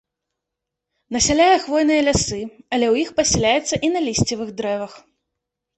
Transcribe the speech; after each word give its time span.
Насяляе 1.17 1.57
хвойныя 1.65 2.01
лясы, 2.07 2.41
але 2.75 2.85
ў 2.93 2.95
іх 3.07 3.15
пасяляецца 3.21 3.75
і 3.87 3.95
на 3.95 3.99
лісцевых 4.09 4.49
дрэвах. 4.61 4.93